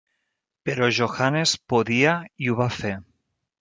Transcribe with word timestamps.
Però 0.69 0.87
Johannes 1.01 1.55
podia, 1.75 2.19
i 2.47 2.53
ho 2.57 2.61
va 2.65 2.71
fer. 2.83 2.99